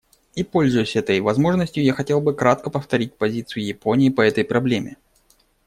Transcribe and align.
И 0.33 0.43
пользуясь 0.43 0.95
этой 0.95 1.19
возможностью, 1.19 1.83
я 1.83 1.93
хотел 1.93 2.21
бы 2.21 2.33
кратко 2.33 2.71
повторить 2.71 3.13
позицию 3.13 3.65
Японии 3.67 4.09
по 4.09 4.21
этой 4.21 4.43
проблеме. 4.43 4.97